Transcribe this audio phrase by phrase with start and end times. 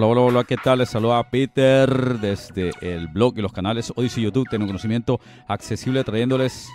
[0.00, 0.78] Hola, hola, hola, ¿qué tal?
[0.78, 6.68] Les saluda Peter desde el blog y los canales Odyssey YouTube, Tengo conocimiento accesible trayéndoles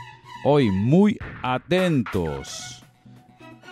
[0.44, 2.84] hoy muy atentos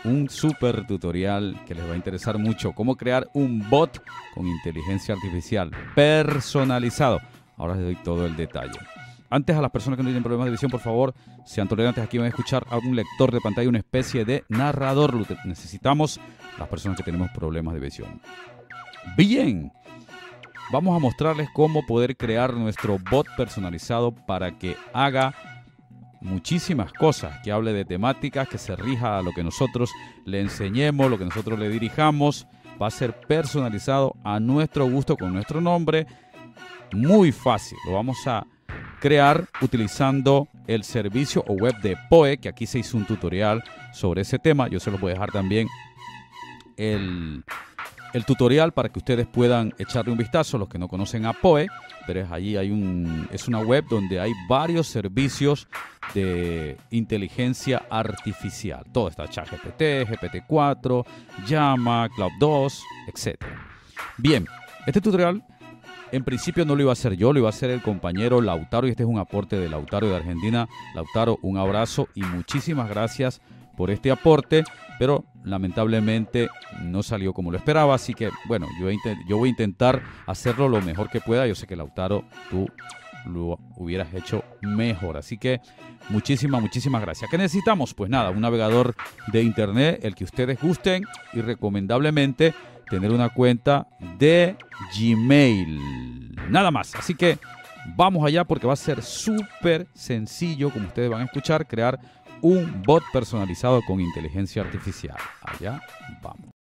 [0.06, 4.02] un super tutorial que les va a interesar mucho, cómo crear un bot
[4.34, 7.20] con inteligencia artificial personalizado.
[7.58, 8.80] Ahora les doy todo el detalle.
[9.34, 11.14] Antes a las personas que no tienen problemas de visión, por favor,
[11.46, 12.04] sean tolerantes.
[12.04, 15.14] Aquí van a escuchar a un lector de pantalla, una especie de narrador.
[15.46, 16.20] Necesitamos
[16.60, 18.22] las personas que tenemos problemas de visión.
[19.18, 19.72] Bien,
[20.72, 25.34] vamos a mostrarles cómo poder crear nuestro bot personalizado para que haga
[26.22, 29.92] muchísimas cosas, que hable de temáticas, que se rija a lo que nosotros
[30.26, 32.48] le enseñemos, lo que nosotros le dirijamos.
[32.82, 36.08] Va a ser personalizado a nuestro gusto con nuestro nombre.
[36.94, 37.78] Muy fácil.
[37.86, 38.46] Lo vamos a
[39.00, 44.22] crear utilizando el servicio o web de POE, que aquí se hizo un tutorial sobre
[44.22, 44.68] ese tema.
[44.68, 45.68] Yo se los voy a dejar también
[46.78, 47.44] el,
[48.14, 51.68] el tutorial para que ustedes puedan echarle un vistazo, los que no conocen a POE,
[52.06, 55.68] pero es allí hay un es una web donde hay varios servicios
[56.14, 58.84] de inteligencia artificial.
[58.92, 61.06] Todo está ChatGPT, GPT-4,
[61.48, 63.42] Llama, Cloud 2, etc.
[64.18, 64.46] Bien,
[64.86, 65.44] este tutorial
[66.12, 68.88] en principio no lo iba a hacer yo, lo iba a hacer el compañero Lautaro
[68.88, 70.68] y este es un aporte de Lautaro de Argentina.
[70.94, 73.42] Lautaro, un abrazo y muchísimas gracias
[73.90, 74.64] este aporte,
[75.00, 76.50] pero lamentablemente
[76.84, 78.68] no salió como lo esperaba, así que bueno,
[79.28, 81.48] yo voy a intentar hacerlo lo mejor que pueda.
[81.48, 82.68] Yo sé que Lautaro, tú
[83.26, 85.18] lo hubieras hecho mejor.
[85.18, 85.62] Así que
[86.10, 87.30] muchísimas, muchísimas gracias.
[87.30, 87.94] ¿Qué necesitamos?
[87.94, 88.96] Pues nada, un navegador
[89.32, 92.54] de internet, el que ustedes gusten y recomendablemente
[92.90, 94.56] tener una cuenta de
[94.98, 96.36] Gmail.
[96.50, 96.94] Nada más.
[96.96, 97.38] Así que
[97.96, 102.00] vamos allá porque va a ser súper sencillo, como ustedes van a escuchar, crear
[102.42, 105.18] un bot personalizado con inteligencia artificial.
[105.42, 105.82] Allá
[106.22, 106.52] vamos.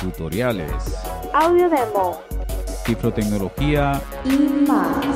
[0.00, 0.72] Tutoriales,
[1.32, 2.20] audio demo,
[2.84, 4.36] cifrotecnología y
[4.66, 5.06] más.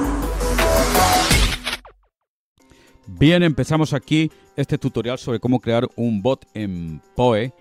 [3.06, 7.52] Bien, empezamos aquí este tutorial sobre cómo crear un bot en POE.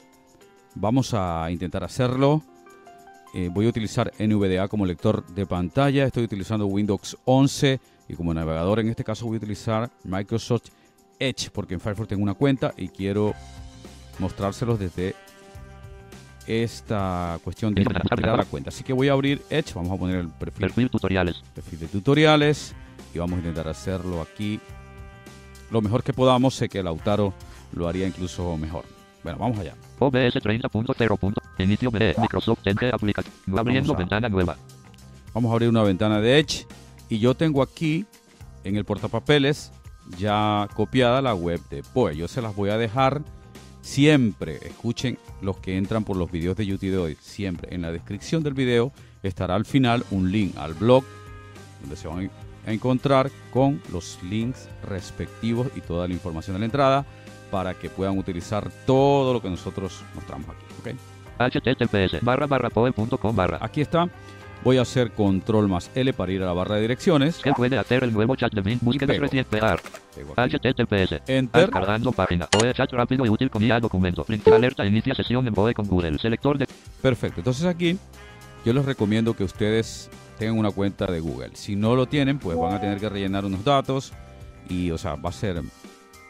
[0.76, 2.42] Vamos a intentar hacerlo.
[3.34, 6.06] Eh, voy a utilizar NVDA como lector de pantalla.
[6.06, 10.70] Estoy utilizando Windows 11 y como navegador en este caso voy a utilizar Microsoft
[11.20, 13.34] Edge porque en Firefox tengo una cuenta y quiero
[14.20, 15.16] mostrárselos desde
[16.46, 18.70] esta cuestión de crear la cuenta.
[18.70, 21.42] Así que voy a abrir Edge, vamos a poner el perfil, perfil tutoriales.
[21.56, 22.76] perfil de tutoriales
[23.14, 24.60] y vamos a intentar hacerlo aquí
[25.72, 26.56] lo mejor que podamos.
[26.56, 27.34] Sé que Lautaro
[27.72, 28.86] lo haría incluso mejor.
[29.24, 29.76] Bueno, vamos allá.
[30.00, 31.34] OBS 30.0.
[31.60, 33.34] Inicio de Microsoft Edge aplicación.
[33.58, 34.58] Abriendo ventana nueva.
[35.34, 36.68] Vamos a abrir una ventana de Edge
[37.10, 38.06] y yo tengo aquí
[38.64, 39.72] en el portapapeles
[40.18, 42.18] ya copiada la web de POE.
[42.18, 43.22] Yo se las voy a dejar
[43.82, 44.60] siempre.
[44.62, 47.18] Escuchen los que entran por los videos de YouTube de hoy.
[47.22, 48.92] Siempre en la descripción del video
[49.24, 51.06] estará al final un link al blog
[51.82, 52.30] donde se van
[52.66, 57.06] a encontrar con los links respectivos y toda la información de la entrada
[57.53, 60.66] para que puedan utilizar todo lo que nosotros mostramos aquí.
[60.80, 60.96] ¿okay?
[61.38, 63.59] https barra barra poe.com barra.
[63.62, 64.09] Aquí está.
[64.64, 67.42] Voy a hacer control más L para ir a la barra de direcciones.
[67.44, 68.80] ¿Qué puede hacer el nuevo chat de Bing?
[68.81, 71.22] Búsqueda reciente https.
[71.28, 71.69] Enter.
[71.69, 72.47] Cargando página.
[72.47, 74.25] POE chat rápido y útil con IA documento.
[74.30, 76.18] Link alerta inicia sesión en POE con Google.
[76.18, 76.66] Selector de...
[77.03, 77.42] Perfecto.
[77.42, 78.00] Entonces aquí
[78.66, 80.09] yo les recomiendo que ustedes
[80.40, 81.52] tengan una cuenta de Google.
[81.53, 84.12] Si no lo tienen, pues van a tener que rellenar unos datos
[84.69, 85.62] y, o sea, va a ser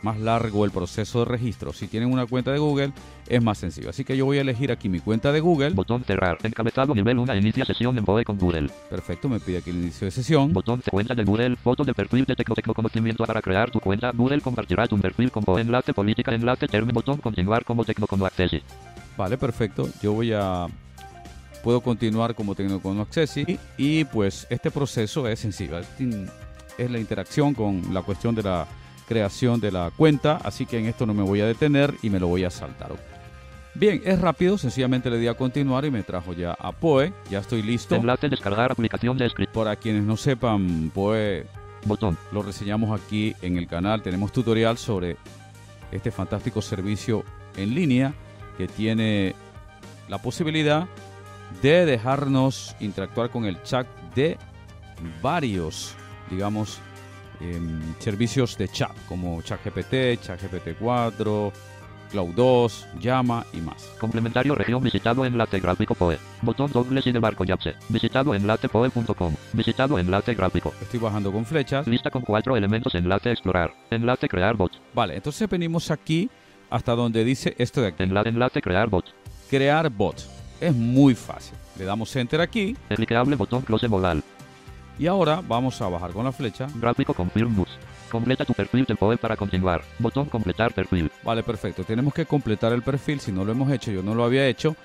[0.04, 1.74] más largo el proceso de registro.
[1.74, 2.92] Si tienen una cuenta de Google,
[3.28, 3.90] es más sencillo.
[3.90, 5.72] Así que yo voy a elegir aquí mi cuenta de Google.
[5.72, 6.38] Botón cerrar.
[6.44, 7.36] Encabezado nivel 1.
[7.36, 8.70] Inicia sesión en POE con Google.
[8.90, 10.54] Perfecto, me pide aquí el inicio de sesión.
[10.54, 11.56] Botón de cuenta de Google.
[11.56, 14.12] Foto de perfil de Tecno Conocimiento para crear tu cuenta.
[14.12, 15.62] Google compartirá tu perfil con POE.
[15.62, 16.34] Enlace política.
[16.34, 16.94] Enlace término.
[16.94, 18.62] Botón continuar como Tecnocono Accessi.
[19.18, 19.90] Vale, perfecto.
[20.02, 20.68] Yo voy a...
[21.64, 23.46] Puedo continuar como Tecnocono Accessi.
[23.48, 25.80] Y, y pues este proceso es sencillo.
[26.78, 28.68] Es la interacción con la cuestión de la
[29.08, 32.20] creación de la cuenta, así que en esto no me voy a detener y me
[32.20, 32.92] lo voy a saltar.
[33.76, 37.40] Bien, es rápido, sencillamente le di a continuar y me trajo ya a Poe, ya
[37.40, 37.96] estoy listo.
[37.96, 39.54] Enlace descargar aplicación de script.
[39.54, 41.48] Para quienes no sepan, Poe
[41.86, 42.18] Botón.
[42.32, 45.18] lo reseñamos aquí en el canal, tenemos tutorial sobre
[45.92, 47.24] este fantástico servicio
[47.58, 48.14] en línea
[48.58, 49.36] que tiene
[50.08, 50.88] la posibilidad
[51.62, 54.38] de dejarnos interactuar con el chat de
[55.22, 55.96] varios,
[56.30, 56.80] digamos,
[57.44, 57.60] eh,
[58.00, 61.54] servicios de chat como ChatGPT, ChatGPT 4,
[62.14, 63.92] Cloud 2, Llama y más.
[64.00, 66.20] Complementario región visitado enlace gráfico POE.
[66.44, 67.74] Botón doble sin barco Yapse.
[67.90, 69.34] Visitado enlace POE.com.
[69.52, 70.74] Visitado enlace gráfico.
[70.80, 71.88] Estoy bajando con flechas.
[71.88, 73.74] Lista con cuatro elementos enlace explorar.
[73.90, 74.72] Enlace crear bot.
[74.94, 76.30] Vale, entonces venimos aquí
[76.70, 78.04] hasta donde dice esto de aquí.
[78.04, 79.06] Enlace enlace crear bot.
[79.50, 80.18] Crear bot.
[80.62, 81.58] Es muy fácil.
[81.78, 84.24] Le damos enter aquí Clicable botón close modal.
[85.00, 86.68] Y ahora vamos a bajar con la flecha.
[86.76, 87.70] Gráfico confirm mus.
[88.12, 89.82] Completa tu perfil de POE para continuar.
[90.00, 91.12] Botón completar perfil.
[91.24, 91.84] Vale, perfecto.
[91.84, 93.20] Tenemos que completar el perfil.
[93.20, 94.76] Si no lo hemos hecho, yo no lo había hecho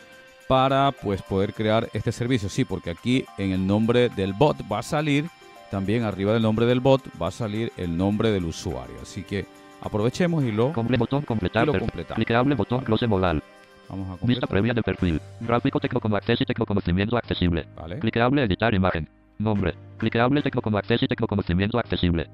[0.49, 2.49] para pues poder crear este servicio.
[2.49, 5.27] Sí, porque aquí en el nombre del bot va a salir
[5.71, 8.97] también arriba del nombre del bot va a salir el nombre del usuario.
[9.03, 9.45] Así que
[9.83, 11.89] aprovechemos y lo Comple botón completar Y lo perfil.
[11.91, 12.17] completamos.
[12.17, 13.43] Clicable botón close modal.
[13.91, 14.49] vamos a Vista completar.
[14.49, 15.21] previa de perfil.
[15.41, 17.67] Gráfico tecno como acceso y tecno conocimiento accesible.
[17.77, 19.07] Vale, Clicable editar imagen.
[19.39, 19.75] Nombre.
[19.99, 22.29] Clicable tecno como acceso y tecno conocimiento accesible.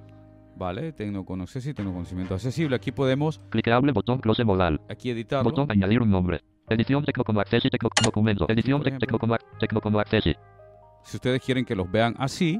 [0.56, 0.92] vale.
[0.92, 2.76] Tecnoconoces y Tecnoconocimiento accesible.
[2.76, 4.80] Aquí podemos Clicable botón close modal.
[4.88, 5.50] aquí editarlo.
[5.50, 6.40] Botón añadir un nombre.
[6.68, 8.46] Edición tecno como acceso y tecno documento.
[8.48, 9.06] Edición Por tec- ejemplo.
[9.06, 10.30] tecno como ac- tecno como acceso.
[11.02, 12.58] Si ustedes quieren que los vean así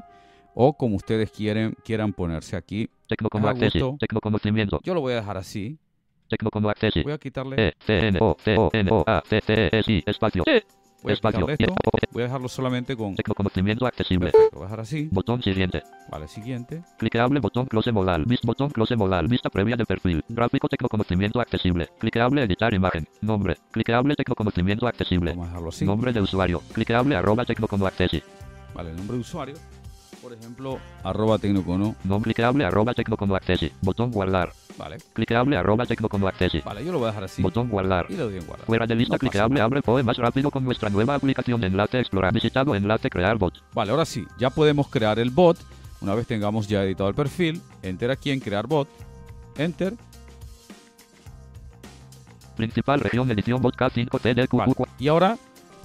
[0.53, 2.87] o como ustedes quieren quieran ponerse aquí.
[3.07, 3.91] Tecno como Ah, acceso.
[3.91, 3.97] gusto.
[3.99, 4.79] Tecno conocimiento.
[4.83, 5.79] Yo lo voy a dejar así.
[6.27, 7.01] Tecno como acceso.
[7.03, 9.69] Voy a quitarle, E C N O C O N O A C C E
[9.79, 10.43] S I espacio.
[11.05, 11.49] Voy a espacio.
[11.49, 11.73] esto.
[12.11, 13.15] Voy a dejarlo solamente con.
[13.15, 14.31] Tecno conocimiento accesible.
[14.31, 15.09] Perfecto, Lo voy a dejar así.
[15.11, 15.83] Botón siguiente.
[16.09, 16.83] Vale, siguiente.
[16.97, 18.25] Clicable botón close modal.
[18.25, 19.27] Vis botón close modal.
[19.27, 20.23] Vista previa de perfil.
[20.27, 21.89] Gráfico tecno conocimiento accesible.
[21.99, 23.07] Clicable editar imagen.
[23.21, 23.57] Nombre.
[23.71, 25.31] Clicable tecno conocimiento accesible.
[25.31, 25.85] Vamos a dejarlo así.
[25.85, 26.61] Nombre de usuario.
[26.73, 28.17] Clicable arroba tecno como acceso.
[28.73, 29.55] Vale, el nombre de usuario.
[30.25, 31.95] Por ejemplo, arroba tecnocono.
[32.03, 32.33] Nombre
[32.65, 33.67] arroba tecno como acceso.
[33.81, 34.53] Botón guardar.
[34.75, 34.97] Vale.
[35.13, 36.57] Clicable arroba tecno como acceso.
[36.65, 37.43] Vale, yo lo voy a dejar así.
[37.43, 38.07] Botón guardar.
[38.09, 38.65] Y le doy en guardar.
[38.65, 42.33] Fuera de lista No clicable abre POE más rápido con nuestra nueva aplicación enlace explorar.
[42.33, 43.53] Visitado enlace crear bot.
[43.75, 45.59] Vale, ahora sí, ya podemos crear el bot.
[46.01, 48.87] Una vez tengamos ya editado el perfil, enter aquí en crear bot.
[49.57, 49.93] Enter.
[52.55, 54.53] Principal región edición bot K5 CDQ.
[54.55, 54.73] Vale.
[54.97, 55.37] Y ahora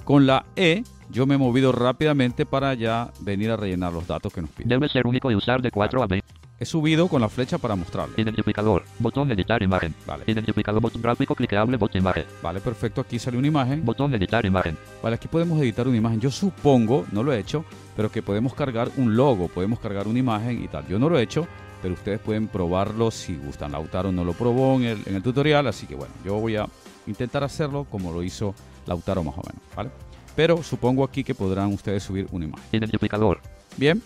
[0.03, 0.81] con la E
[1.11, 4.69] yo me he movido rápidamente para ya venir a rellenar los datos que nos piden.
[4.69, 6.25] Debe ser único y usar de 4 a 20.
[6.59, 8.21] He subido con la flecha para mostrarle.
[8.21, 8.83] Identificador.
[8.99, 9.95] Botón editar imagen.
[10.05, 12.25] Vale, Identificador bot gráfico clicable bot imagen.
[12.43, 13.01] vale, perfecto.
[13.01, 13.83] Aquí sale una imagen.
[13.83, 14.77] Botón editar imagen.
[15.01, 16.19] Vale, aquí podemos editar una imagen.
[16.19, 17.65] Yo supongo, no lo he hecho,
[17.95, 20.87] pero que podemos cargar un logo, podemos cargar una imagen y tal.
[20.87, 21.47] Yo no lo he hecho,
[21.81, 23.71] pero ustedes pueden probarlo si gustan.
[23.71, 26.67] Lautaro no lo probó en el, en el tutorial, así que bueno, yo voy a
[27.07, 28.53] intentar hacerlo como lo hizo
[28.85, 29.89] Lautaro más o menos, ¿vale?
[30.35, 32.65] Pero supongo aquí que podrán ustedes subir una imagen.
[32.71, 33.39] Identificador.
[33.77, 34.01] Bien,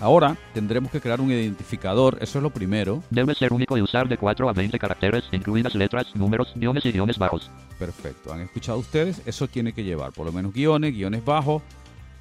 [0.00, 3.02] ahora tendremos que crear un identificador, eso es lo primero.
[3.10, 6.92] Debe ser único y usar de 4 a 20 caracteres, incluidas letras, números, guiones y
[6.92, 7.50] guiones bajos.
[7.78, 11.62] Perfecto, han escuchado ustedes, eso tiene que llevar por lo menos guiones, guiones bajos,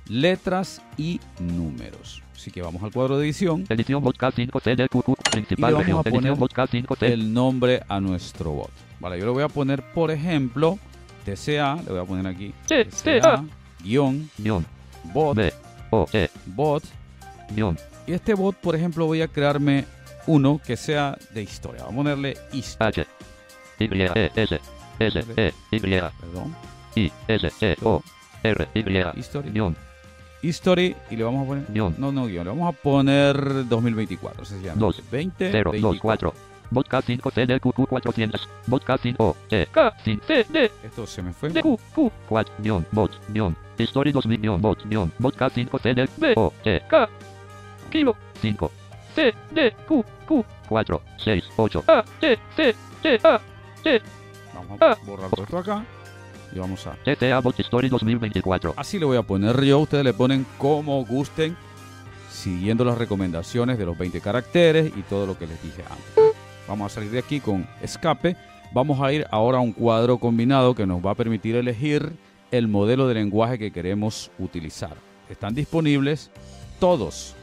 [0.08, 2.22] letras y números.
[2.36, 5.10] Así que vamos al cuadro de edición, Edición bot K5 CDQQ.
[5.10, 6.00] Y Principal le vamos región.
[6.00, 7.14] a poner Edición bot K5 C.
[7.14, 8.72] el nombre a nuestro bot.
[9.00, 10.78] Vale, yo le voy a poner, por ejemplo,
[11.24, 13.44] TCA, le voy a poner aquí TCA,
[13.84, 14.66] guion, Guión.
[15.14, 15.54] bot, B.
[15.92, 16.08] O.
[16.14, 16.30] E.
[16.46, 16.84] bot.
[17.52, 17.78] Guión.
[18.08, 19.86] Y este bot, por ejemplo, voy a crearme
[20.28, 21.84] uno que sea de historia.
[21.84, 22.88] Vamos a ponerle historia.
[22.88, 23.06] H.
[23.80, 24.02] Y.
[24.02, 24.32] E.
[24.36, 24.60] S.
[25.00, 25.26] S.
[25.38, 25.54] E.
[25.72, 25.80] Y.
[25.80, 26.56] Perdón.
[26.96, 27.12] I.
[27.28, 27.52] S.
[27.62, 27.76] E.
[27.84, 28.02] O.
[28.44, 28.68] R.
[28.74, 29.20] Y.
[29.20, 29.50] History.
[29.52, 29.76] Guión.
[30.42, 31.66] History y le vamos a poner.
[31.70, 31.96] Guión.
[31.98, 32.44] No, no, guion.
[32.44, 34.46] Le vamos a poner 2024.
[34.46, 34.80] Se llama.
[34.80, 35.02] Dos.
[35.12, 36.34] 20, 0, 2, 24.
[36.74, 36.84] 4.
[36.84, 38.50] Bot K5 CDQQ 400.
[38.68, 39.36] Bot K5 O.
[39.50, 39.68] E.
[39.72, 40.46] K5 C.
[40.50, 40.72] D.
[40.84, 41.52] Esto se me fue.
[41.54, 41.80] Q.
[41.94, 42.12] Q.
[42.28, 42.54] 4.
[42.60, 42.86] Guión.
[42.92, 43.12] Bot.
[43.30, 43.56] Guión.
[43.78, 44.42] History 2000.
[44.42, 44.62] Guión.
[44.62, 45.38] Bot.
[45.38, 46.10] K5 CD.
[46.18, 46.34] B.
[46.36, 46.54] O.
[46.66, 46.82] E.
[46.90, 47.10] K.
[47.90, 48.16] Kilo.
[48.42, 48.72] 5.
[49.16, 49.34] C.
[49.52, 49.76] D.
[49.88, 50.04] Q.
[50.28, 50.46] Q.
[50.68, 51.02] 4.
[51.18, 51.44] 6.
[51.56, 51.84] 8.
[51.88, 52.04] A.
[52.20, 52.40] T.
[52.56, 52.76] T.
[53.02, 53.20] T.
[53.24, 53.40] A.
[53.84, 54.02] T.
[54.54, 55.86] Vamos a borrar todo esto acá.
[56.54, 56.92] Y vamos a.
[57.04, 58.76] TTA Bot Story 2024.
[58.78, 59.80] Así le voy a poner yo.
[59.80, 61.56] Ustedes le ponen como gusten.
[62.30, 66.23] Siguiendo las recomendaciones de los 20 caracteres y todo lo que les dije antes.
[66.68, 68.36] Vamos a salir de aquí con escape.
[68.74, 72.14] Vamos a ir ahora a un cuadro combinado que nos va a permitir elegir
[72.52, 74.96] el modelo de lenguaje que queremos utilizar.
[75.30, 76.32] Están disponibles
[76.80, 77.36] todos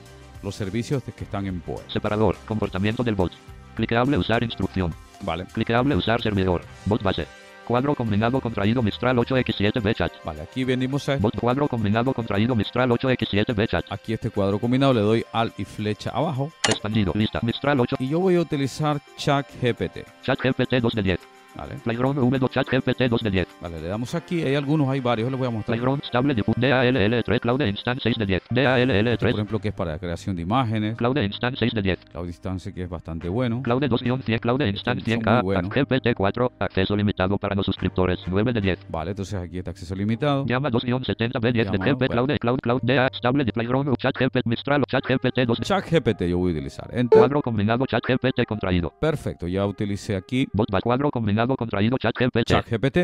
[0.43, 1.83] los servicios que están en POE.
[1.89, 2.37] Separador.
[2.47, 3.33] Comportamiento del bot.
[3.75, 4.95] Clicable usar instrucción.
[5.23, 6.63] Vale, Clicable usar servidor.
[6.87, 7.27] Bot base.
[7.71, 10.13] Cuadro combinado contraído Mistral 8X7B chat.
[10.25, 10.43] vale.
[10.43, 13.85] Aquí venimos a Bot cuadro combinado contraído Mistral 8X7B chat.
[13.91, 14.93] aquí este cuadro combinado.
[14.93, 16.51] Le doy alt y flecha abajo.
[16.69, 17.13] Expandido.
[17.15, 17.39] Lista.
[17.45, 17.95] Mistral 8.
[18.01, 19.99] Y yo voy a utilizar ChatGPT.
[20.25, 21.40] Chat GPT 2 de 10.
[21.55, 23.49] Vale, Playground V2 Chat GPT 2 de 10.
[23.61, 23.81] vale.
[23.81, 24.43] Le damos aquí.
[24.43, 25.31] Hay algunos, hay varios.
[25.31, 25.77] Les voy a mostrar.
[25.77, 28.43] Playground Stable de DALL3 Cloud Instance 6 de 10.
[28.49, 30.97] Por DALL3 ejemplo, que es para creación de imágenes.
[30.97, 31.99] Cloud Instance 6 de 10.
[32.13, 33.63] Cloud Distance, que es bastante bueno.
[33.63, 35.43] Cloud 2-100 Cloud Instance Son 100K.
[35.43, 35.71] muy buenos.
[35.75, 36.53] GPT 4.
[36.59, 38.79] Acceso limitado para los suscriptores 9 de 10.
[38.89, 40.45] Vale, entonces aquí está acceso limitado.
[40.47, 42.39] Llama 2-70B10 de Llama, GP bueno.
[42.39, 46.39] Cloud Cloud Cloud DA Stable de Playground Chat GPT Mistral Chat GPT 2 ChatGPT yo
[46.39, 46.89] voy a utilizar.
[46.93, 47.19] Enter.
[47.19, 48.93] Cuadro combinado Chat GPT contraído.
[49.01, 50.47] Perfecto, ya utilicé aquí.
[50.53, 52.45] Bot cuadro combinado Almacenado contraído chat GPT.
[52.45, 52.99] ChatGPT.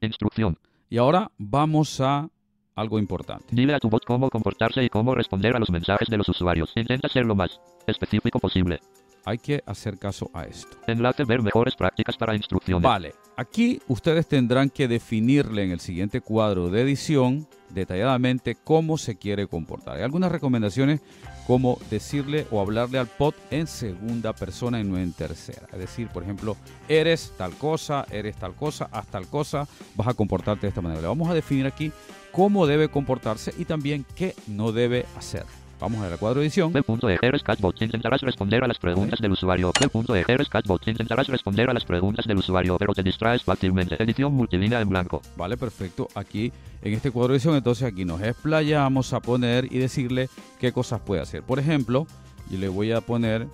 [0.00, 0.58] Instrucción.
[0.88, 2.28] Y ahora vamos a
[2.74, 3.44] algo importante.
[3.50, 6.72] Dile a tu bot cómo comportarse y cómo responder a los mensajes de los usuarios.
[6.74, 8.80] Intenta ser lo más específico posible.
[9.24, 10.78] Hay que hacer caso a esto.
[10.86, 12.82] Enlace ver mejores prácticas para instrucciones.
[12.82, 19.16] Vale, aquí ustedes tendrán que definirle en el siguiente cuadro de edición detalladamente cómo se
[19.16, 19.96] quiere comportar.
[19.96, 21.00] Hay algunas recomendaciones
[21.46, 25.66] como decirle o hablarle al pod en segunda persona y no en tercera.
[25.72, 26.56] Es decir, por ejemplo,
[26.88, 31.00] eres tal cosa, eres tal cosa, haz tal cosa, vas a comportarte de esta manera.
[31.00, 31.92] Le vamos a definir aquí
[32.30, 35.44] cómo debe comportarse y también qué no debe hacer.
[35.82, 36.72] Vamos a ver el cuadro de edición.
[36.72, 37.82] B.ejeres Catbot.
[37.82, 39.72] Intentarás responder a las preguntas del usuario.
[39.80, 40.86] B.ejeres Catbot.
[40.86, 44.00] Intentarás responder a las preguntas del usuario, pero te distraes fácilmente.
[44.00, 45.22] Edición multilínea en blanco.
[45.36, 46.06] Vale, perfecto.
[46.14, 50.28] Aquí en este cuadro edición, entonces aquí nos explayamos a poner y decirle
[50.60, 51.42] qué cosas puede hacer.
[51.42, 52.06] Por ejemplo,
[52.48, 53.48] yo le voy a poner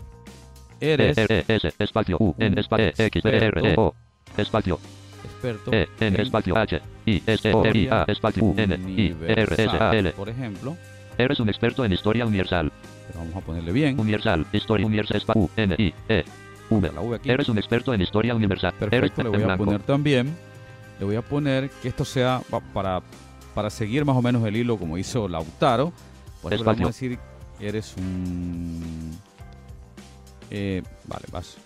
[0.83, 3.95] eres E, E, S, espacio, U, N, espacio, X, R, E, O,
[4.37, 4.79] espacio,
[5.25, 9.17] experto E, N, espacio, H, I, S, O, R, I, A, espacio, U, N, I,
[9.27, 10.11] R, S, A, L.
[10.13, 10.77] por ejemplo.
[11.19, 12.73] Eres un experto en historia universal.
[13.09, 13.99] Pero vamos a ponerle bien.
[13.99, 16.25] Universal, historia universal, U, N, I, E,
[16.71, 16.93] V.
[16.93, 17.31] La V aquí.
[17.31, 18.73] Eres un experto en historia universal.
[18.91, 20.37] Eres le voy a poner también,
[20.99, 23.03] le voy a poner que esto sea pa- para,
[23.55, 25.93] para seguir más o menos el hilo como hizo Lautaro.
[26.43, 27.19] Por ejemplo, vamos a decir,
[27.59, 29.19] eres un...
[30.51, 31.57] eh, vale, vas.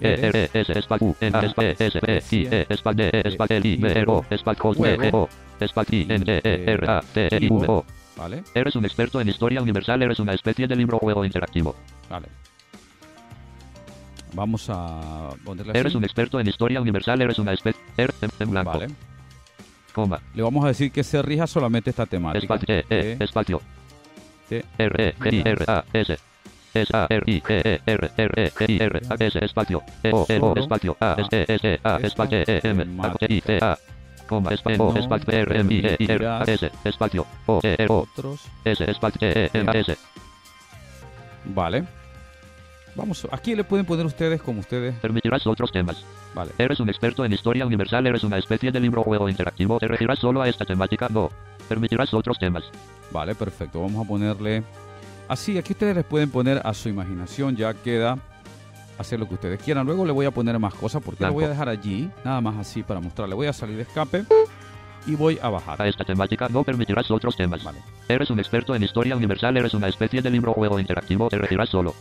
[0.00, 0.52] Eres
[8.18, 8.42] E, E, E, E, T, E.
[8.42, 11.74] Vale, Eres un experto en historia universal, eres una especie de libro juego interactivo.
[12.10, 12.28] vale.
[14.34, 15.80] Vamos a ponerle así.
[15.80, 18.88] Eres un experto en historia universal, eres una especie er, en, en blanco, Vale.
[19.94, 22.38] coma, Le vamos a decir que se rija solamente esta temática.
[22.56, 23.62] espacio, E, E, espacio,
[24.48, 26.18] T, R, E, G, I, R, A, S,
[26.74, 29.82] S, A, R, I, G, E, R, R, E, G, I, R, A, S, espacio,
[30.02, 33.26] E, O, E, O, espacio, A, S, E, S, A, espacio, E, M, A, T,
[33.30, 33.78] I, C, A,
[34.28, 38.46] coma, espacio, espacio, R, I, E, I, R, S, espacio, O, E, R, O, otros.
[38.64, 39.96] S, espacio, E, E, M, A, S.
[41.46, 41.84] Vale.
[42.94, 44.94] Vamos, aquí le pueden poner ustedes como ustedes.
[44.96, 46.04] Permitirás otros temas.
[46.34, 46.50] Vale.
[46.58, 50.18] Eres un experto en historia universal, eres una especie de libro juego interactivo, te regirás
[50.18, 51.30] solo a esta temática, no.
[51.68, 52.64] Permitirás otros temas.
[53.10, 53.80] Vale, perfecto.
[53.80, 54.62] Vamos a ponerle
[55.28, 55.58] así.
[55.58, 57.56] Aquí ustedes les pueden poner a su imaginación.
[57.56, 58.18] Ya queda
[58.98, 59.86] hacer lo que ustedes quieran.
[59.86, 61.34] Luego le voy a poner más cosas porque lo Blanco.
[61.34, 62.10] voy a dejar allí.
[62.24, 63.34] Nada más así para mostrarle.
[63.34, 64.24] Voy a salir de escape
[65.06, 65.80] y voy a bajar.
[65.80, 67.62] A esta temática no permitirás otros temas.
[67.64, 67.78] Vale.
[68.08, 71.68] Eres un experto en historia universal, eres una especie de libro juego interactivo, te regirás
[71.68, 71.94] solo.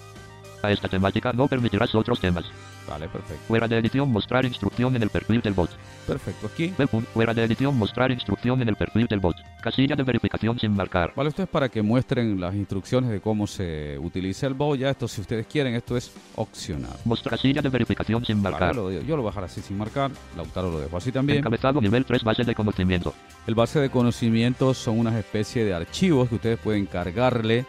[0.64, 2.46] A esta temática no permitirás otros temas.
[2.88, 3.44] Vale, perfecto.
[3.48, 5.70] Fuera de edición mostrar instrucción en el perfil del bot.
[6.08, 6.48] Perfecto.
[6.48, 6.74] Aquí.
[7.14, 9.36] Fuera de edición mostrar instrucción en el perfil del bot.
[9.62, 11.12] Casilla de verificación sin marcar.
[11.16, 14.80] Vale, esto es para que muestren las instrucciones de cómo se utiliza el bot.
[14.80, 16.94] Ya esto, si ustedes quieren, esto es opcional.
[17.04, 18.76] Mostrar casilla de verificación sin Vale, marcar.
[18.78, 20.10] lo- yo lo voy a dejar así sin marcar.
[20.38, 21.40] Lautaro lo dejo así también.
[21.40, 23.14] Encabezado nivel 3 base de conocimiento.
[23.46, 27.66] El base de conocimientos son unas especie de archivos que ustedes pueden cargarle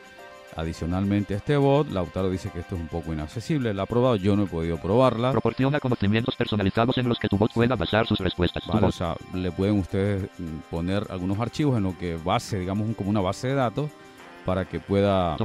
[0.59, 1.89] adicionalmente a este bot.
[1.91, 3.73] Lautaro dice que esto es un poco inaccesible.
[3.73, 5.31] La ha probado, yo no he podido probarla.
[5.31, 8.67] Proporciona conocimientos personalizados en los que tu bot pueda basar sus respuestas.
[8.67, 12.95] Vale, o sea, le pueden ustedes mm, poner algunos archivos en lo que base, digamos,
[12.97, 13.91] como una base de datos
[14.45, 15.37] para que pueda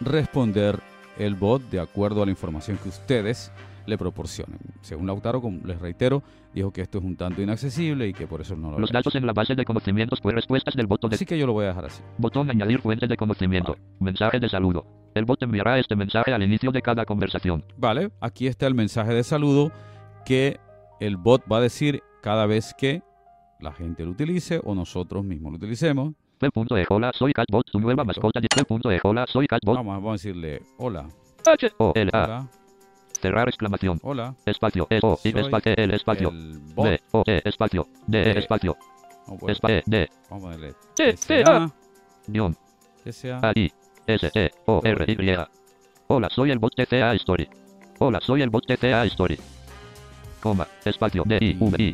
[0.00, 0.80] responder
[1.18, 3.50] el bot de acuerdo a la información que ustedes
[3.86, 4.58] le proporcionen.
[4.80, 6.22] Según Lautaro, como les reitero,
[6.54, 9.14] dijo que esto es un tanto inaccesible y que por eso no lo Los datos
[9.14, 11.64] en la base de conocimientos pues respuestas del botón de Así que yo lo voy
[11.64, 12.02] a dejar así.
[12.18, 13.76] botón añadir fuente de conocimiento.
[14.00, 14.86] Mensaje de saludo.
[15.14, 17.64] El bot enviará este mensaje al inicio de cada conversación.
[17.78, 19.72] Vale, aquí está el mensaje de saludo
[20.24, 20.58] que
[21.00, 23.02] el bot va a decir cada vez que
[23.60, 26.12] la gente lo utilice o nosotros mismos lo utilicemos.
[26.90, 28.40] Hola, soy Catbot, tu nueva mascota.
[28.40, 29.00] de.
[29.02, 29.76] Hola, soy Catbot.
[29.76, 31.08] Vamos, vamos a decirle hola,
[31.46, 32.24] H O L A.
[32.24, 32.50] hola,
[33.26, 33.98] Cerrar exclamación.
[34.04, 34.34] hola.
[34.46, 36.28] Espacio E O espacio espacio.
[36.30, 36.86] El bot.
[36.86, 37.86] B O E espacio.
[38.06, 38.76] D E espacio.
[39.26, 40.08] A poner- espacio D.
[40.30, 41.70] Vamos a ponerle T, T, SA,
[42.28, 42.56] guion.
[43.10, 43.52] SA, A.
[43.56, 43.72] I
[44.06, 45.36] S E O R Y.
[46.06, 47.48] Hola, soy el bot TCA Story.
[47.98, 49.36] Hola, soy el bot TCA Story.
[50.40, 51.92] Coma, espacio D I V I.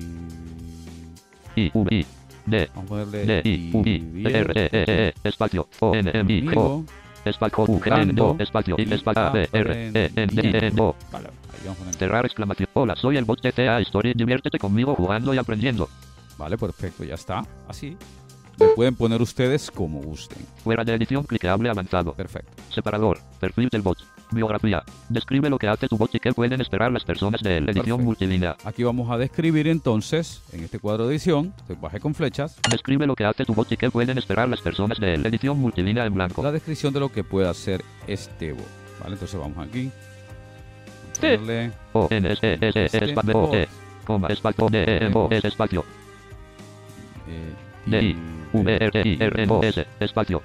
[1.56, 2.06] I V I.
[2.44, 2.68] D.
[2.74, 4.26] Vamos a ponerle D I V I.
[4.26, 4.84] R E E
[5.24, 6.84] E espacio O N M I O.
[7.24, 10.30] espacio U G espacio I espacio A B R E N
[10.66, 11.96] N O Vale, ahí vamos.
[11.96, 12.68] Cerrar exclamación.
[12.74, 14.14] Hola, soy el bot TCA Story.
[14.14, 15.88] Diviértete conmigo jugando y aprendiendo.
[16.38, 17.44] Vale, perfecto, ya está.
[17.68, 17.96] Así.
[18.58, 20.44] Le pueden poner ustedes como gusten.
[20.62, 22.12] Fuera de edición clicable avanzado.
[22.14, 22.50] Perfecto.
[22.70, 23.18] Separador.
[23.40, 23.98] Perfil del bot.
[24.32, 24.82] Biografía.
[25.08, 27.68] Describe lo que hace tu bot y qué pueden esperar las personas de él.
[27.68, 28.56] Edición multilínea.
[28.64, 33.06] Aquí vamos a describir entonces, en este cuadro de edición, se baje con flechas, Describe
[33.06, 35.26] lo que hace tu bot y qué pueden esperar las personas de él.
[35.26, 36.42] Edición multilínea en blanco.
[36.42, 38.66] la descripción de lo que puede hacer este bot.
[39.00, 39.90] Vale, entonces vamos aquí.
[41.22, 43.68] A O N S E S E este espacio O E
[44.04, 45.84] coma, espacio, D, E, M, O, S, espacio,
[47.86, 48.16] D, I,
[48.52, 50.42] V, R, I, R, O, S, espacio,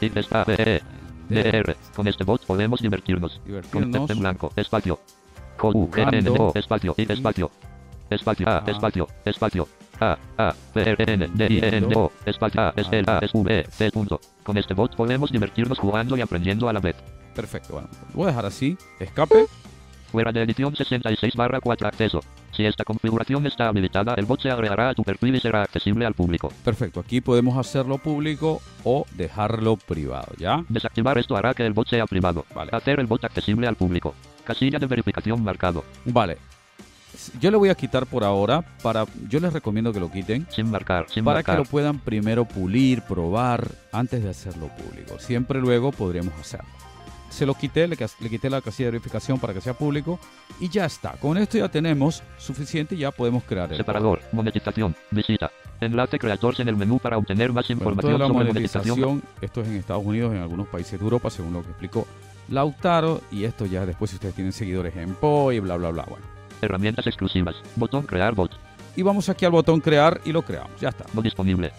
[0.00, 0.82] I, A, B, E,
[1.28, 1.76] D, R.
[1.94, 3.40] Con este bot podemos divertirnos.
[3.44, 4.10] divertirnos.
[4.10, 4.98] En blanco, espacio.
[5.58, 7.50] Q, U, G, N, O, espacio, I, espacio.
[8.10, 8.64] Espacio, A, Ah.
[8.66, 9.68] espacio, espacio.
[10.00, 13.36] A, A, P, R, N, D, I, N, O, espacio, A, S, L, A, S,
[13.36, 14.20] V, C, punto.
[14.44, 16.96] Con este bot podemos divertirnos jugando y aprendiendo a la vez.
[17.34, 17.88] Perfecto, bueno.
[18.10, 18.78] Lo voy a dejar así.
[19.00, 19.46] Escape.
[20.10, 22.20] Fuera de edición 66 barra 4 acceso.
[22.58, 26.04] Si esta configuración está habilitada, el bot se agregará a tu perfil y será accesible
[26.04, 26.52] al público.
[26.64, 26.98] Perfecto.
[26.98, 30.64] Aquí podemos hacerlo público o dejarlo privado, ¿ya?
[30.68, 32.44] Desactivar esto hará que el bot sea privado.
[32.52, 32.72] Vale.
[32.72, 34.12] Hacer el bot accesible al público.
[34.42, 35.84] Casilla de verificación marcado.
[36.04, 36.38] Vale.
[37.40, 39.04] Yo le voy a quitar por ahora para...
[39.28, 41.64] Yo les recomiendo que lo quiten Sin marcar, sin para que marcar.
[41.64, 45.20] lo puedan primero pulir, probar antes de hacerlo público.
[45.20, 46.66] Siempre luego podríamos hacerlo.
[47.30, 50.18] Se lo quité, le, le quité la casilla de verificación para que sea público
[50.60, 51.12] y ya está.
[51.12, 55.50] Con esto ya tenemos suficiente y ya podemos crear el Separador, monetización, visita.
[55.80, 58.98] Enlace creators en el menú para obtener más Bueno, información la sobre monetización.
[59.00, 62.06] monetización, esto es en Estados Unidos, en algunos países de Europa, según lo que explicó
[62.48, 66.04] Lautaro, y esto ya después si ustedes tienen seguidores en PO y bla bla bla.
[66.08, 66.24] Bueno.
[66.62, 67.54] Herramientas exclusivas.
[67.76, 68.50] Botón crear bot.
[68.96, 70.80] Y vamos aquí al botón crear y lo creamos.
[70.80, 71.04] Ya está.
[71.12, 71.70] No disponible.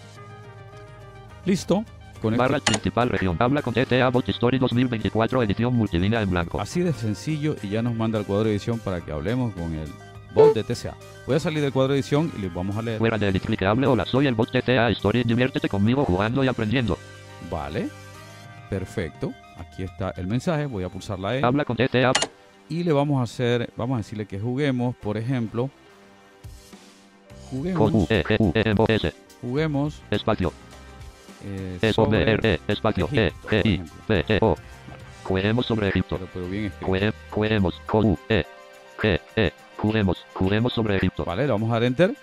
[1.44, 1.84] Listo.
[2.20, 3.36] Con esto- Barra principal región.
[3.38, 6.60] Habla con TTA Bot Story 2024 edición multilínea en blanco.
[6.60, 9.74] Así de sencillo y ya nos manda el cuadro de edición para que hablemos con
[9.74, 9.88] el
[10.34, 10.94] bot de TCA.
[11.26, 12.98] Voy a salir del cuadro de edición y les vamos a leer.
[12.98, 13.86] Fuera de edit clicable.
[13.86, 15.22] Hola, soy el bot TTA Story.
[15.24, 16.98] Diviértete conmigo jugando y aprendiendo.
[17.50, 17.88] Vale.
[18.68, 19.32] Perfecto.
[19.58, 20.66] Aquí está el mensaje.
[20.66, 21.42] Voy a pulsar la E.
[21.44, 22.12] Habla con TTA.
[22.68, 25.70] Y le vamos a hacer, vamos a decirle que juguemos, por ejemplo.
[27.50, 28.08] Juguemos.
[28.10, 28.24] E,
[28.54, 29.12] E.
[29.40, 30.02] Juguemos.
[30.10, 30.52] Espacio.
[31.44, 32.60] Eh, E, B, sobre R, E.
[32.68, 33.08] Espacio.
[33.12, 33.82] E, G, por I.
[34.08, 34.56] B, E, O.
[35.24, 36.18] Juguemos sobre Egipto.
[36.32, 36.72] Pero, bien.
[37.86, 38.44] Con U, E.
[38.98, 39.52] G, E.
[39.76, 40.26] Juguemos.
[40.34, 41.24] Juguemos sobre Egipto.
[41.24, 42.14] Vale, le vamos a dar enter.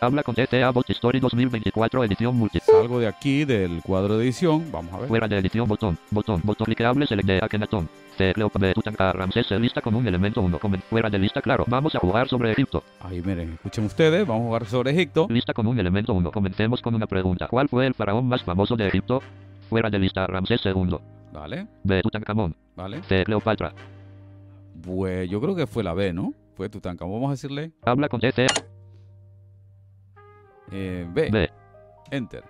[0.00, 2.60] Habla con TTA Bot Story 2024 edición multi.
[2.60, 4.70] Salgo de aquí del cuadro de edición.
[4.70, 5.08] Vamos a ver.
[5.08, 7.88] Fuera de edición botón, botón, botón clicable select de Akenatón.
[8.18, 8.34] C.
[9.12, 10.58] Ramsés se lista con un elemento 1.
[10.90, 11.64] Fuera de lista claro.
[11.68, 12.82] Vamos a jugar sobre Egipto.
[13.00, 14.26] Ahí miren, escuchen ustedes.
[14.26, 15.26] Vamos a jugar sobre Egipto.
[15.30, 16.30] Lista con un elemento 1.
[16.32, 17.46] Comencemos con una pregunta.
[17.48, 19.22] ¿Cuál fue el faraón más famoso de Egipto?
[19.70, 20.98] Fuera de lista Ramsés II.
[21.32, 22.02] Vale, B.
[22.02, 22.56] Tutankamón.
[22.74, 23.02] vale.
[23.04, 23.22] C.
[23.24, 23.72] Cleopatra.
[24.82, 26.32] Pues yo creo que fue la B, ¿no?
[26.56, 27.14] Fue Tutankamón.
[27.20, 28.46] Vamos a decirle Habla con TT.
[30.72, 31.30] eh, B.
[31.30, 31.50] B.
[32.10, 32.42] Enter.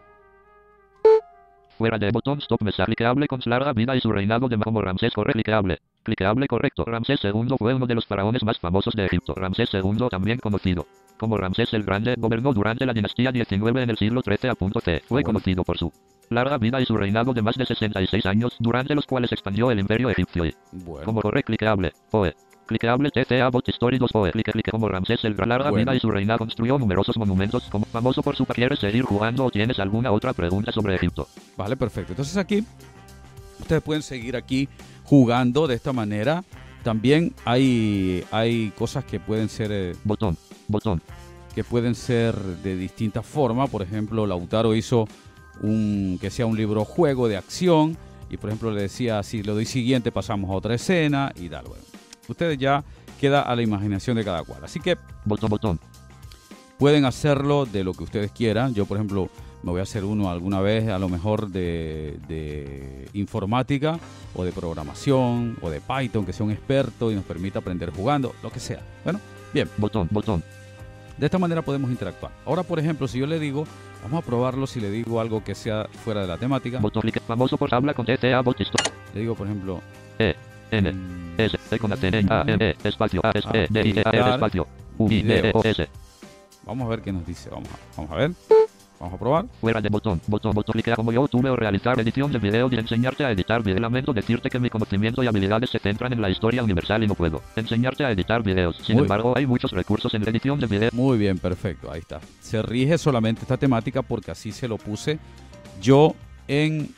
[1.78, 5.14] Fuera de botón stop mesa clicable con larga vida y su reinado de como Ramsés
[5.14, 5.78] corre clicable.
[6.02, 6.84] Clicable correcto.
[6.84, 9.32] Ramsés II fue uno de los faraones más famosos de Egipto.
[9.36, 10.86] Ramsés II también conocido
[11.18, 14.80] como Ramsés el Grande gobernó durante la dinastía 19 en el siglo XIII a punto
[14.80, 15.02] C.
[15.06, 15.92] Fue conocido por su
[16.30, 19.80] larga vida y su reinado de más de 66 años durante los cuales expandió el
[19.80, 21.92] imperio egipcio y Bueno, como corre clicable.
[22.12, 22.34] OE.
[22.68, 24.30] Clicable TCA Bot Story 2 OE.
[24.30, 25.84] Clique clique como Ramsés el Gran larga Bueno.
[25.90, 29.50] vida y su reinado construyó numerosos monumentos como famoso por su ¿Quieres seguir jugando o
[29.50, 31.26] tienes alguna otra pregunta sobre Egipto?
[31.56, 32.12] vale, perfecto.
[32.12, 32.64] Entonces aquí,
[33.58, 34.68] ustedes pueden seguir aquí
[35.04, 36.44] jugando de esta manera.
[36.84, 40.36] También hay, hay cosas que pueden ser eh, Botón.
[40.68, 41.02] Botón.
[41.54, 43.68] que pueden ser de distintas formas.
[43.70, 45.08] Por ejemplo, Lautaro hizo
[45.62, 47.96] un que sea un libro juego de acción
[48.30, 51.64] y por ejemplo le decía si le doy siguiente pasamos a otra escena y tal.
[51.64, 51.82] Bueno,
[52.28, 52.84] ustedes ya
[53.20, 54.64] queda a la imaginación de cada cual.
[54.64, 55.50] Así que Botón.
[55.50, 55.80] Botón.
[56.78, 58.74] pueden hacerlo de lo que ustedes quieran.
[58.74, 59.28] Yo, por ejemplo,
[59.62, 63.98] me voy a hacer uno alguna vez, a lo mejor de, de informática
[64.34, 68.34] o de programación o de Python, que sea un experto y nos permita aprender jugando,
[68.42, 68.80] lo que sea.
[69.02, 69.20] Bueno,
[69.52, 70.08] bien, Botón.
[70.10, 70.44] Botón.
[71.16, 72.30] de esta manera podemos interactuar.
[72.46, 73.66] Ahora, por ejemplo, si yo le digo,
[74.04, 76.78] vamos a probarlo si le digo algo que sea fuera de la temática.
[76.78, 77.02] Botón.
[77.26, 78.06] Famoso por habla con.
[78.06, 79.80] Le digo, por ejemplo,
[80.20, 80.36] E.
[80.70, 81.17] N.
[81.38, 81.78] S.
[81.78, 81.92] Con.
[81.92, 81.96] A.
[82.46, 82.56] M.
[82.60, 82.76] E.
[82.84, 83.20] Espacio.
[83.24, 83.30] A.
[83.30, 83.48] S.
[83.52, 83.66] E.
[83.70, 83.88] D.
[83.88, 83.98] I.
[83.98, 84.02] E.
[84.04, 84.10] A.
[84.10, 84.30] R.
[84.34, 84.66] Espacio.
[84.98, 85.10] U.
[85.10, 85.22] I.
[85.22, 85.52] D.
[85.54, 85.62] O.
[85.64, 85.88] S.
[86.64, 87.48] vamos a ver qué nos dice.
[87.50, 88.30] Vamos a, vamos a ver.
[89.00, 89.44] Vamos a probar.
[89.60, 92.74] Fuera de botón, botón, botón, clicar como yo tuve o realizar edición de video y
[92.74, 93.78] enseñarte a editar video.
[93.78, 97.14] Lamento decirte que mi conocimiento y habilidades se centran en la historia universal y no
[97.14, 98.76] puedo enseñarte a editar videos.
[98.82, 100.90] Sin Muy- embargo, hay muchos recursos en la edición de video.
[100.92, 102.18] Muy bien, perfecto, ahí está.
[102.40, 105.20] Se rige solamente esta temática porque así se lo puse
[105.80, 106.16] yo
[106.48, 106.88] en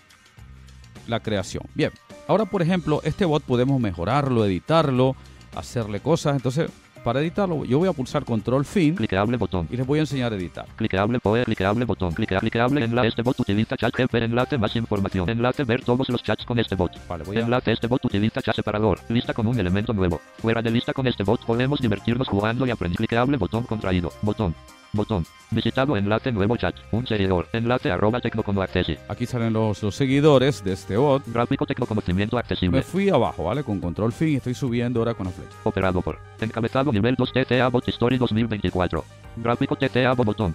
[1.06, 1.64] la creación.
[1.74, 1.90] Bien,
[2.30, 5.16] ahora por ejemplo, este bot podemos mejorarlo, editarlo,
[5.56, 6.36] hacerle cosas.
[6.36, 6.70] Entonces,
[7.02, 9.66] para editarlo, yo voy a pulsar control fin Clicable botón.
[9.68, 10.66] y les voy a enseñar a editar.
[10.76, 13.08] Clicable POE, clicable botón, clica, clicable enlace.
[13.08, 15.28] Este bot utiliza chat ver enlace más información.
[15.28, 16.92] Enlace ver todos los chats con este bot.
[17.08, 17.40] Vale, voy a...
[17.40, 19.00] Enlace este bot utiliza chat separador.
[19.08, 20.20] Lista con un elemento nuevo.
[20.38, 22.98] Fuera de lista con este bot podemos divertirnos jugando y aprender.
[22.98, 24.12] Clicable botón contraído.
[24.22, 24.54] Botón.
[24.92, 25.24] Botón.
[25.50, 26.74] Visitado enlace nuevo chat.
[26.92, 27.46] Un seguidor.
[27.52, 28.96] Enlace arroba tecnoconoaccesi.
[29.08, 31.22] Aquí salen los, los seguidores de este bot.
[31.26, 32.82] Gráfico tecnoconocimiento Me accesible.
[32.82, 33.62] fui abajo, ¿vale?
[33.62, 35.56] Con control fin y estoy subiendo ahora con la flecha.
[35.64, 36.18] Operado por.
[36.40, 39.04] Encabezado nivel 2 TTA Bot Story 2024.
[39.36, 40.54] Gráfico TTA Bot botón.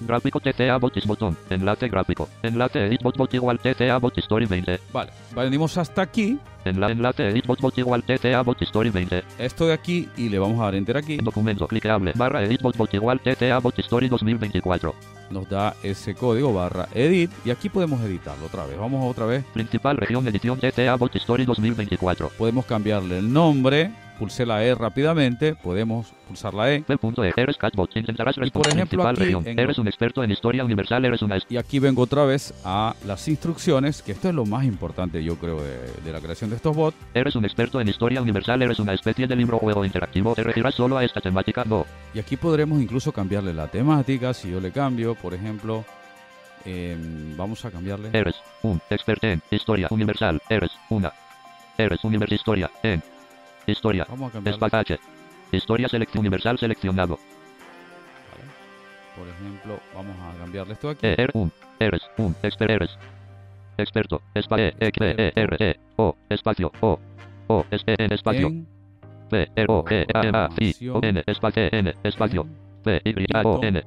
[0.00, 1.36] Gráfico TTA Bot is botón.
[1.50, 2.28] Enlace gráfico.
[2.42, 4.80] Enlace edit bot bot igual TTA Bot Story 20.
[4.92, 9.24] Vale, venimos hasta aquí, Enla enlace edit bot bot igual TTA Bot Story 20.
[9.38, 11.16] esto de aquí y le vamos a dar enter aquí.
[11.16, 12.12] Documento cliqueable.
[12.14, 14.94] Barra edit bot bot igual TTA Bot Story 2024.
[15.30, 18.78] Nos da ese código barra edit y aquí podemos editarlo otra vez.
[18.78, 19.44] Vamos otra vez.
[19.52, 22.30] Principal región edición TTA Bot Story 2024.
[22.38, 23.90] Podemos cambiarle el nombre.
[24.22, 25.56] Pulsé la E rápidamente.
[25.56, 26.84] Podemos pulsar la E.
[26.88, 27.32] Web.e.
[27.36, 27.56] Eres.
[27.96, 31.04] Intentarás por ejemplo, aquí en- Eres un experto en historia universal.
[31.04, 34.64] Eres una Y aquí vengo otra vez a las instrucciones, que esto es lo más
[34.64, 36.96] importante yo creo de, de la creación de estos bots.
[37.14, 40.76] Eres un experto en historia universal, eres una especie de libro juego interactivo, te regirás
[40.76, 41.84] solo a esta temática, no.
[42.14, 44.32] Y aquí podremos incluso cambiarle la temática.
[44.34, 45.84] Si yo le cambio, por ejemplo,
[46.64, 48.10] em, vamos a cambiarle.
[48.12, 51.12] Eres un experto en historia universal, eres una.
[51.76, 53.02] Eres univers historia en
[53.66, 54.06] historia.
[54.06, 54.98] H.
[55.52, 57.18] Historia selección universal seleccionado.
[58.30, 58.44] Vale.
[59.16, 61.06] Por ejemplo, vamos a cambiarle esto aquí.
[61.06, 61.52] E, er, un.
[61.78, 62.98] Eres un exper eres.
[63.76, 64.22] Experto.
[64.34, 66.98] Espa E, E, E, R, E, O, espacio, O.
[67.48, 68.46] O, S, E, N, espacio.
[68.48, 68.66] En
[69.28, 72.46] P, R, O, G, A, M, A, I, O, N, espacio, E, N, espacio.
[72.82, 73.82] P, Y, A, O, N.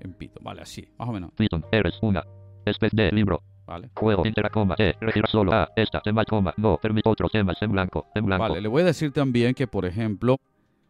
[0.00, 0.40] en pito.
[0.42, 1.30] Vale, así, más o menos.
[1.32, 1.64] Python.
[1.72, 2.24] Eres una.
[2.64, 3.42] Especie de libro.
[3.66, 3.88] Vale.
[3.94, 5.52] Juego, interacoma, E, regirá solo.
[5.52, 8.42] A, esta, tema, coma, no, permite otros temas en blanco, en blanco.
[8.42, 10.38] Vale, le voy a decir también que, por ejemplo,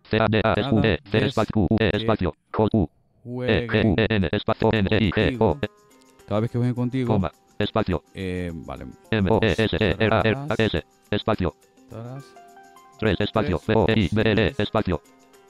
[0.02, 2.76] C, A, D, A, S, U, E, C, espacio, U, E, es espacio, J,
[3.24, 5.68] U, E, G, U, E, N, espacio, N, E, I, E, O, E,
[6.26, 7.06] cada vez que juegue contigo.
[7.06, 8.86] coma, espacio, eh, vale.
[9.10, 11.54] M, O, E, S, E, R, A, R, A, S, espacio,
[12.98, 15.00] 3, espacio, Tres, P, O, E, I, B, L, E, espacio,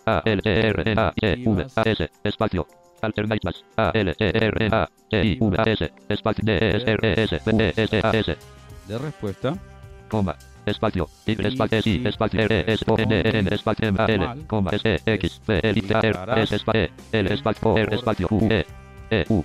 [0.04, 2.66] A, L, E, R, N, A, E, V, A, S, espacio,
[3.04, 6.84] alternativas, A, L, E, R, A, E, I, V, A, S, espacio, D, E, S,
[6.86, 8.36] R, E, S, B, E, S, A, S,
[8.88, 9.56] de respuesta.
[10.08, 10.36] coma,
[10.66, 14.46] espacio, Y, espacio, S, espacio, R, S, O, N, E, N, espacio, M, A, L,
[14.46, 17.94] coma, S, E, X, B, L, I, R, S, espacio, E, L, espacio, O, R,
[17.94, 18.66] espacio, Q, E,
[19.10, 19.44] E, U,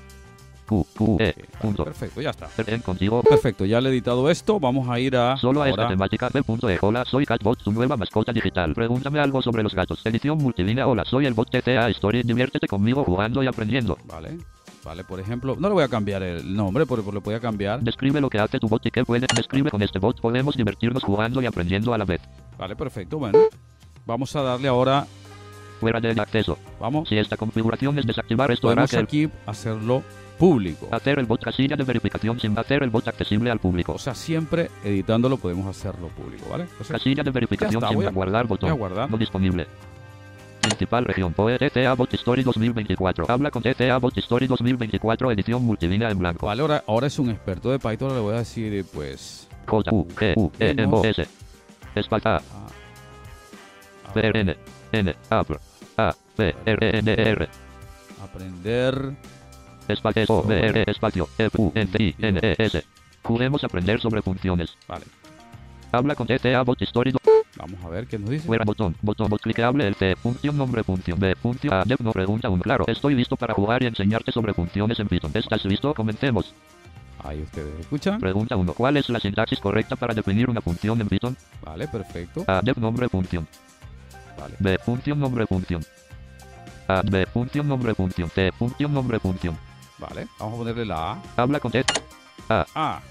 [0.70, 1.84] Q, E, vale, punto.
[1.84, 2.48] perfecto, ya está.
[2.48, 4.60] Perfecto, ya le he editado esto.
[4.60, 5.36] Vamos a ir a.
[5.38, 6.78] Solo a esta temática B.E.
[6.82, 8.76] Hola, soy Catbot, tu nueva mascota digital.
[8.76, 10.06] Pregúntame algo sobre los gatos.
[10.06, 10.86] Edición multilínea.
[10.86, 12.22] Hola, soy el bot TTA Story.
[12.22, 13.98] Diviértete conmigo jugando y aprendiendo.
[14.06, 14.38] Vale.
[14.84, 17.82] Vale, por ejemplo, no le voy a cambiar el nombre, porque le voy a cambiar.
[17.82, 19.26] Describe lo que hace tu bot y qué puede.
[19.36, 20.22] Describe con este bot.
[20.22, 22.22] Podemos divertirnos jugando y aprendiendo a la vez.
[22.60, 23.40] Vale, perfecto, bueno.
[24.06, 25.08] Vamos a darle ahora.
[25.80, 26.60] Fuera del acceso.
[26.80, 27.10] Vamos.
[27.10, 30.04] Si esta configuración es desactivar, esto Podemos aquí hacerlo
[30.40, 30.88] público.
[30.92, 33.94] hacer el bot casilla de verificación sin hacer el bot accesible al público.
[33.94, 36.64] O sea, siempre editándolo podemos hacerlo público, ¿vale?
[36.64, 38.76] Entonces, Casilla de verificación está, sin a- guardar botón.
[38.78, 39.12] guardar.
[39.12, 39.68] No disponible.
[40.62, 41.34] Principal región.
[41.34, 43.26] POE TTA Bot Story 2024.
[43.30, 45.32] Habla con TTA Bot Story 2024.
[45.32, 46.46] Edición multilínea en blanco.
[46.48, 49.48] Vale, ahora, ahora es un experto de Python, le voy a decir, pues.
[49.68, 51.28] J U G U E M O S.
[51.96, 52.38] Espacio A a-
[54.10, 54.58] a P R
[54.92, 55.56] N A P
[55.98, 57.48] A P R N R
[58.22, 59.16] aprender.
[59.94, 62.84] Espacio O B R espacio E U N T I N E S.
[63.22, 64.78] Podemos aprender sobre funciones.
[64.88, 65.06] Vale,
[65.92, 67.14] Habla con TTA Bot Story.
[67.56, 68.46] vamos a ver qué nos dice.
[68.46, 72.50] Fuera botón, botón, bot cliqueable el C, función nombre, función B, función A, no pregunta
[72.50, 72.86] un claro.
[72.88, 75.32] Estoy listo para jugar y enseñarte sobre funciones en Python.
[75.34, 75.94] ¿Estás listo?
[75.94, 76.54] Comencemos.
[77.24, 78.20] Ahí ustedes escuchan.
[78.20, 78.74] Pregunta 1.
[78.74, 81.36] ¿Cuál es la sintaxis correcta para definir una función en Python?
[81.62, 82.46] Vale, perfecto.
[82.48, 83.48] A, dev nombre, función.
[84.40, 84.56] Vale.
[84.60, 85.84] B, función nombre, función.
[86.88, 88.30] A, B, función nombre, función.
[88.30, 89.58] C, función nombre, función.
[90.00, 91.22] Vale, vamos a ponerle la A.
[91.36, 91.84] Habla con T.
[92.50, 93.02] A.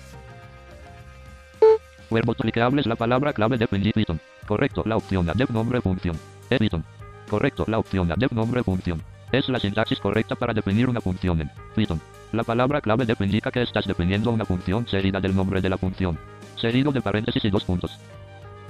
[2.11, 4.21] Verbo cliqueable es la palabra clave de Python.
[4.47, 6.19] Correcto, la opción a dev nombre, función.
[6.49, 6.85] E Python.
[7.29, 9.03] Correcto, la opción a dev nombre, función.
[9.31, 12.01] Es la sintaxis correcta para definir una función en Python.
[12.33, 15.77] La palabra clave dev indica que estás definiendo una función seguida del nombre de la
[15.77, 16.19] función.
[16.57, 17.99] Seguido de paréntesis y dos puntos.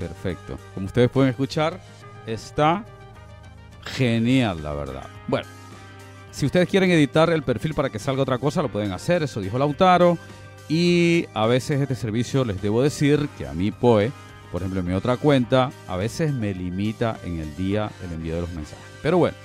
[0.00, 0.58] Perfecto.
[0.74, 1.80] Como ustedes pueden escuchar,
[2.26, 2.84] está
[3.84, 5.06] genial, la verdad.
[5.28, 5.46] Bueno,
[6.38, 9.40] si ustedes quieren editar el perfil para que salga otra cosa, lo pueden hacer, eso
[9.40, 10.16] dijo Lautaro.
[10.68, 14.12] Y a veces este servicio les debo decir que a mí POE,
[14.52, 18.36] por ejemplo en mi otra cuenta, a veces me limita en el día el envío
[18.36, 18.84] de los mensajes.
[19.02, 19.36] Pero bueno,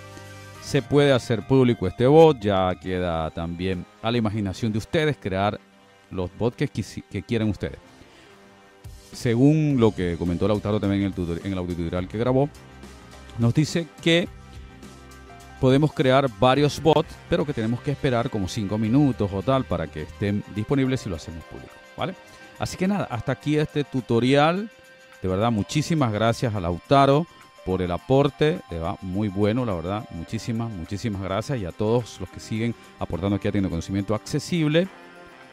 [0.62, 5.60] se puede hacer público este bot, ya queda también a la imaginación de ustedes crear
[6.12, 6.68] los bots que,
[7.10, 7.80] que quieran ustedes
[9.14, 12.50] según lo que comentó Lautaro también en el, tutor- en el audio tutorial que grabó,
[13.38, 14.28] nos dice que
[15.63, 19.88] podemos crear varios bots, pero que tenemos que esperar como 5 minutos o tal para
[19.88, 22.15] que estén disponibles si lo hacemos público, ¿vale?
[22.60, 24.69] Así que nada, hasta aquí este tutorial.
[25.21, 27.26] De verdad, muchísimas gracias a Lautaro
[27.65, 30.06] por el aporte, le va muy bueno, la verdad.
[30.12, 34.89] Muchísimas, muchísimas gracias y a todos los que siguen aportando aquí a Tienda Conocimiento Accesible.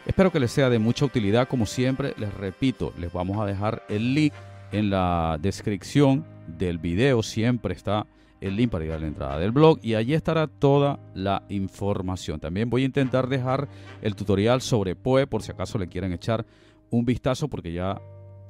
[0.06, 3.84] Espero que les sea de mucha utilidad, como siempre, les repito, les vamos a dejar
[3.88, 4.32] el link
[4.72, 8.08] en la descripción del video, siempre está
[8.40, 12.40] el link para ir a la entrada del blog y allí estará toda la información.
[12.40, 13.68] También voy a intentar dejar
[14.02, 16.46] el tutorial sobre POE por si acaso le quieren echar
[16.90, 18.00] un vistazo porque ya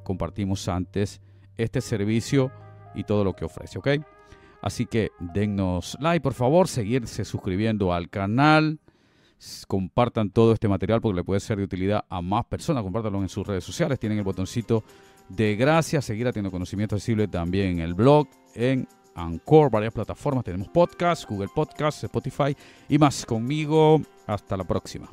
[0.05, 1.21] compartimos antes
[1.57, 2.51] este servicio
[2.95, 3.89] y todo lo que ofrece, ¿ok?
[4.63, 8.79] Así que dennos like, por favor, seguirse suscribiendo al canal,
[9.67, 13.29] compartan todo este material porque le puede ser de utilidad a más personas, compártanlo en
[13.29, 14.85] sus redes sociales, tienen el botoncito
[15.29, 20.69] de gracias, seguir teniendo conocimiento accesible también en el blog, en Anchor, varias plataformas, tenemos
[20.69, 22.57] podcast, Google Podcast, Spotify
[22.89, 24.01] y más conmigo.
[24.27, 25.09] Hasta la próxima.